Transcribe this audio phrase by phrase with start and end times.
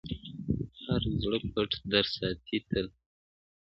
[0.83, 2.87] هر زړه پټ درد ساتي تل,